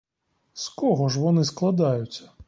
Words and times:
З 0.53 0.69
кого 0.69 1.09
ж 1.09 1.19
вони 1.19 1.43
складаються. 1.43 2.31